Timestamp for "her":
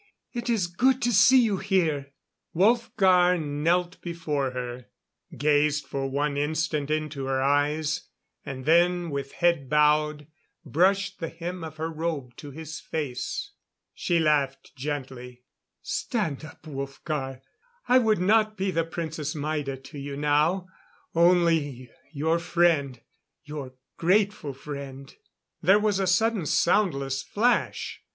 4.49-4.85, 7.27-7.39, 11.77-11.91